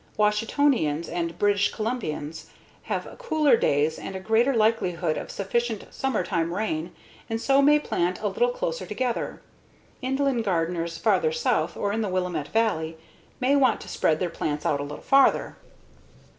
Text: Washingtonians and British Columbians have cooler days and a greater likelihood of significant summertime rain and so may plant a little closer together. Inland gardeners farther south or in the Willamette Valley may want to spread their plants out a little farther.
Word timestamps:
Washingtonians 0.17 1.07
and 1.07 1.37
British 1.37 1.71
Columbians 1.71 2.45
have 2.85 3.07
cooler 3.19 3.55
days 3.55 3.99
and 3.99 4.15
a 4.15 4.19
greater 4.19 4.51
likelihood 4.55 5.15
of 5.15 5.29
significant 5.29 5.93
summertime 5.93 6.51
rain 6.55 6.89
and 7.29 7.39
so 7.39 7.61
may 7.61 7.77
plant 7.77 8.19
a 8.19 8.27
little 8.27 8.49
closer 8.49 8.87
together. 8.87 9.41
Inland 10.01 10.43
gardeners 10.43 10.97
farther 10.97 11.31
south 11.31 11.77
or 11.77 11.93
in 11.93 12.01
the 12.01 12.09
Willamette 12.09 12.47
Valley 12.47 12.97
may 13.39 13.55
want 13.55 13.79
to 13.81 13.87
spread 13.87 14.19
their 14.19 14.31
plants 14.31 14.65
out 14.65 14.79
a 14.79 14.83
little 14.83 15.01
farther. 15.05 15.55